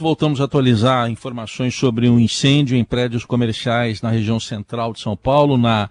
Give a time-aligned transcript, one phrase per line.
[0.00, 5.16] Voltamos a atualizar informações sobre um incêndio em prédios comerciais na região central de São
[5.16, 5.88] Paulo, na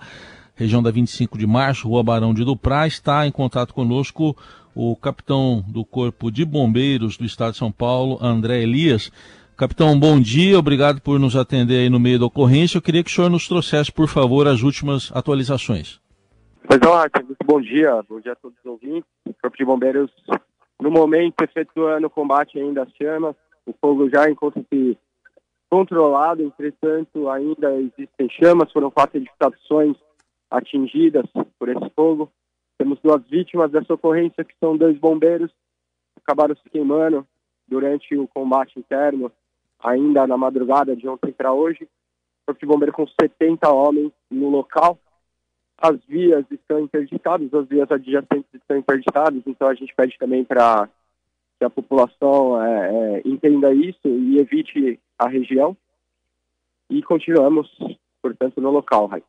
[0.55, 2.85] região da 25 de março, Rua Barão de Duprá.
[2.85, 4.35] Está em contato conosco
[4.75, 9.09] o capitão do Corpo de Bombeiros do Estado de São Paulo, André Elias.
[9.55, 12.77] Capitão, bom dia, obrigado por nos atender aí no meio da ocorrência.
[12.77, 16.01] Eu queria que o senhor nos trouxesse, por favor, as últimas atualizações.
[16.67, 19.09] Pois é, bom dia, bom dia a todos os ouvintes.
[19.25, 20.11] O Corpo de Bombeiros,
[20.81, 23.33] no momento, efetuando o combate ainda às chamas.
[23.65, 24.97] O fogo já encontra-se
[25.69, 29.97] controlado, entretanto, ainda existem chamas, foram quatro edificações
[30.51, 31.25] atingidas
[31.57, 32.31] por esse fogo.
[32.77, 37.25] Temos duas vítimas dessa ocorrência, que são dois bombeiros, que acabaram se queimando
[37.67, 39.31] durante o combate interno,
[39.79, 41.87] ainda na madrugada de ontem para hoje.
[42.45, 44.99] Corpo de bombeiro com 70 homens no local.
[45.77, 50.87] As vias estão interditadas, as vias adjacentes estão interditadas, então a gente pede também para
[51.63, 55.75] que a população é, é, entenda isso e evite a região.
[56.89, 57.69] E continuamos,
[58.21, 59.23] portanto, no local, Rai.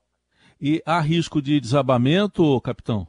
[0.61, 3.07] E há risco de desabamento, capitão?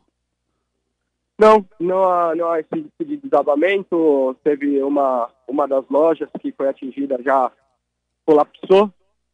[1.40, 4.36] Não, não há, não há esse risco de desabamento.
[4.44, 7.52] Teve uma, uma das lojas que foi atingida já
[8.26, 8.92] colapsou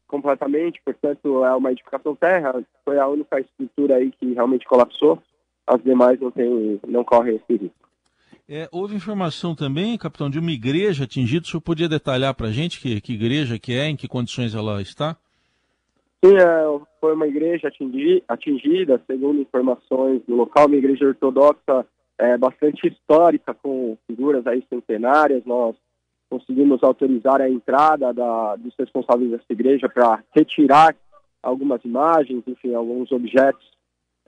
[0.08, 5.22] completamente, portanto é uma edificação terra, foi a única estrutura aí que realmente colapsou.
[5.66, 7.81] As demais não tem, não correm esse risco.
[8.48, 11.46] É, houve informação também, capitão, de uma igreja atingida.
[11.46, 14.54] O senhor podia detalhar para a gente que, que igreja que é, em que condições
[14.54, 15.16] ela está?
[16.24, 17.72] Sim, é, foi uma igreja
[18.28, 21.86] atingida, segundo informações do local, uma igreja ortodoxa
[22.20, 25.44] é, bastante histórica, com figuras aí centenárias.
[25.46, 25.76] Nós
[26.30, 30.96] conseguimos autorizar a entrada da, dos responsáveis dessa igreja para retirar
[31.42, 33.66] algumas imagens, enfim, alguns objetos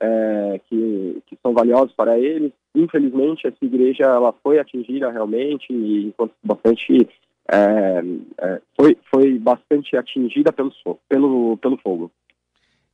[0.00, 2.52] é, que, que são valiosos para eles.
[2.74, 7.08] Infelizmente, essa igreja ela foi atingida realmente e bastante
[7.50, 8.02] é,
[8.38, 10.72] é, foi, foi bastante atingida pelo,
[11.08, 12.10] pelo, pelo fogo.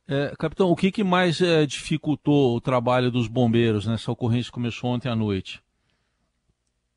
[0.07, 4.55] É, capitão, o que, que mais é, dificultou o trabalho dos bombeiros nessa ocorrência que
[4.55, 5.63] começou ontem à noite?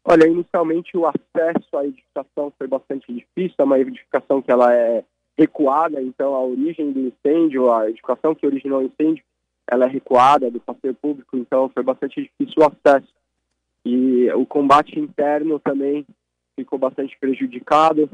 [0.05, 5.05] Olha, inicialmente o acesso à edificação foi bastante difícil, é uma edificação que ela é
[5.39, 9.25] recuada, então a origem do incêndio, a edificação que originou o incêndio,
[9.71, 13.09] ela é recuada do passeio público, então foi bastante difícil o acesso.
[13.85, 16.07] E o combate interno também
[16.57, 18.11] ficou bastante prejudicado,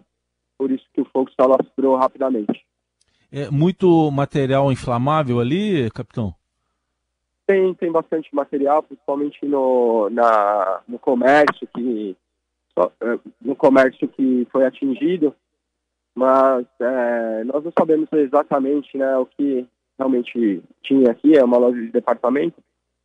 [0.59, 2.65] por isso que o fogo se alastrou rapidamente.
[3.33, 6.35] É muito material inflamável ali, capitão?
[7.47, 12.17] Tem, tem bastante material, principalmente no, na, no comércio que
[13.01, 15.35] é, no comércio que foi atingido,
[16.15, 19.67] mas é, nós não sabemos exatamente né, o que
[20.01, 22.57] realmente tinha aqui, é uma loja de departamento,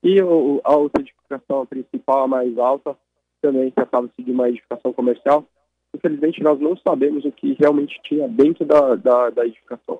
[0.01, 2.95] e o, a outra edificação principal, a mais alta,
[3.41, 5.45] também tratava-se de uma edificação comercial.
[5.93, 9.99] Infelizmente, nós não sabemos o que realmente tinha dentro da, da, da edificação.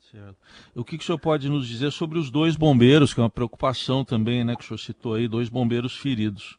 [0.00, 0.36] Certo.
[0.74, 3.30] O que, que o senhor pode nos dizer sobre os dois bombeiros, que é uma
[3.30, 6.58] preocupação também, né, que o senhor citou aí, dois bombeiros feridos?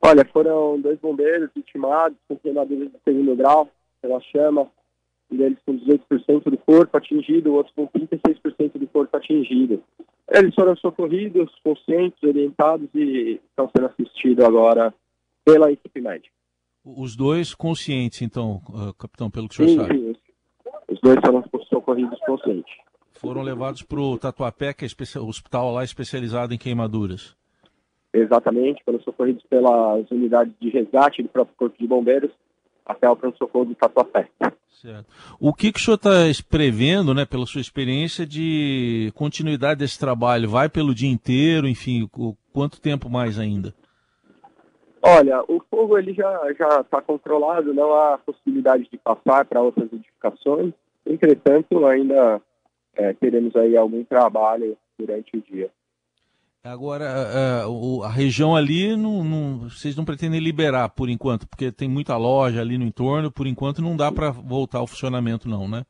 [0.00, 3.68] Olha, foram dois bombeiros vitimados com queimaduras de segundo grau
[4.00, 4.68] pela chama,
[5.36, 9.82] deles com 18% do corpo atingido, o outro com 36% do corpo atingido.
[10.30, 14.92] Eles foram socorridos, conscientes, orientados e estão sendo assistidos agora
[15.44, 16.34] pela equipe médica.
[16.84, 19.98] Os dois conscientes, então, uh, capitão, pelo que o senhor sim, sabe?
[19.98, 20.16] Sim,
[20.90, 22.72] os dois foram socorridos conscientes.
[23.12, 27.36] Foram levados para o Tatuapé, que é o hospital lá especializado em queimaduras.
[28.12, 32.30] Exatamente, foram socorridos pelas unidades de resgate do próprio Corpo de Bombeiros
[32.88, 34.28] até o pronto-socorro do Tatuapé.
[34.80, 35.06] Certo.
[35.38, 40.48] O que, que o senhor está prevendo, né, pela sua experiência, de continuidade desse trabalho?
[40.48, 42.08] Vai pelo dia inteiro, enfim,
[42.52, 43.74] quanto tempo mais ainda?
[45.02, 49.92] Olha, o fogo ele já já está controlado, não há possibilidade de passar para outras
[49.92, 50.72] edificações.
[51.06, 52.40] Entretanto, ainda
[52.94, 55.70] é, teremos aí algum trabalho durante o dia.
[56.64, 61.70] Agora, a, a, a região ali, não, não, vocês não pretendem liberar por enquanto, porque
[61.70, 65.68] tem muita loja ali no entorno, por enquanto não dá para voltar ao funcionamento não,
[65.68, 65.84] né?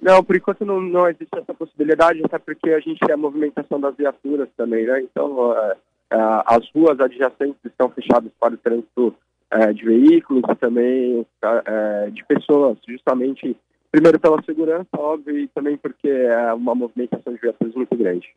[0.00, 3.78] Não, por enquanto não, não existe essa possibilidade, até porque a gente tem a movimentação
[3.78, 5.02] das viaturas também, né?
[5.02, 5.76] Então, é,
[6.10, 6.16] é,
[6.46, 9.14] as ruas adjacentes estão fechadas para o trânsito
[9.50, 13.56] é, de veículos e também é, de pessoas, justamente,
[13.90, 18.28] primeiro pela segurança, óbvio, e também porque é uma movimentação de viaturas muito grande.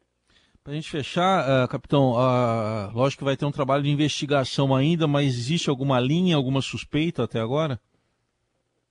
[0.67, 4.75] Para a gente fechar, uh, capitão, uh, lógico que vai ter um trabalho de investigação
[4.75, 7.79] ainda, mas existe alguma linha, alguma suspeita até agora?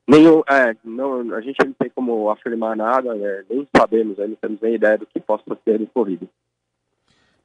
[0.09, 4.37] Nenhum, é, não, a gente não tem como afirmar nada, né, nem sabemos, né, não
[4.37, 6.27] temos nem ideia do que possa ter ocorrido.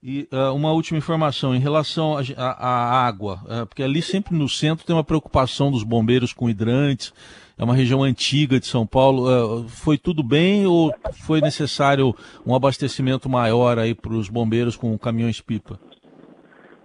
[0.03, 4.83] E uh, uma última informação em relação à água, uh, porque ali sempre no centro
[4.83, 7.13] tem uma preocupação dos bombeiros com hidrantes,
[7.55, 9.27] é uma região antiga de São Paulo.
[9.27, 10.91] Uh, foi tudo bem ou
[11.23, 15.79] foi necessário um abastecimento maior aí para os bombeiros com caminhões-pipa?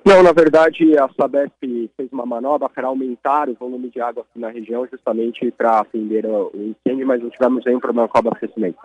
[0.04, 4.50] Não, na verdade a Sabesp fez uma manobra para aumentar o volume de água na
[4.50, 8.78] região justamente para atender o incêndio, mas não tivemos nenhum problema com o abastecimento.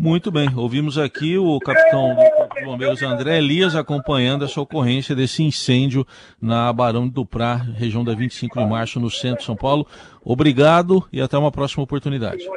[0.00, 5.14] Muito bem, ouvimos aqui o capitão do Corpo de Bombeiros André Elias acompanhando essa ocorrência
[5.14, 6.06] desse incêndio
[6.40, 9.86] na Barão do Prá, região da 25 de março, no centro de São Paulo.
[10.24, 12.48] Obrigado e até uma próxima oportunidade.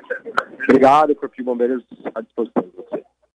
[0.63, 1.83] Obrigado, Corpo de Bombeiros
[2.15, 2.74] à disposição.